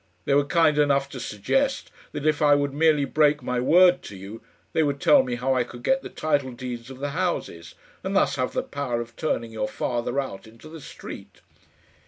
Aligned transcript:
They 0.25 0.33
were 0.33 0.45
kind 0.45 0.79
enough 0.79 1.09
to 1.09 1.19
suggest 1.19 1.91
that 2.11 2.25
if 2.25 2.41
I 2.41 2.55
would 2.55 2.73
merely 2.73 3.05
break 3.05 3.43
my 3.43 3.59
word 3.59 4.01
to 4.05 4.15
you, 4.17 4.41
they 4.73 4.81
would 4.81 4.99
tell 4.99 5.21
me 5.21 5.35
how 5.35 5.53
I 5.53 5.63
could 5.63 5.83
get 5.83 6.01
the 6.01 6.09
title 6.09 6.53
deeds 6.53 6.89
of 6.89 6.97
the 6.97 7.11
houses, 7.11 7.75
and 8.03 8.15
thus 8.15 8.35
have 8.35 8.53
the 8.53 8.63
power 8.63 8.99
of 8.99 9.15
turning 9.15 9.51
your 9.51 9.67
father 9.67 10.19
out 10.19 10.47
into 10.47 10.69
the 10.69 10.81
street." 10.81 11.41